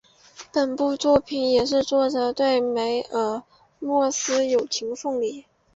[0.51, 3.43] 这部作品也是作者对梅尔
[3.77, 5.45] 莫兹的友情献礼。